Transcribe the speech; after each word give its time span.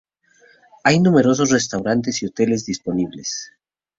Hay 0.83 0.99
numerosos 0.99 1.51
restaurantes 1.51 2.23
y 2.23 2.25
hoteles 2.25 2.65
disponibles. 2.65 3.51